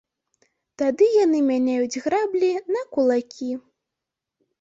[0.81, 3.51] Тады яны мяняюць граблі на кулакі.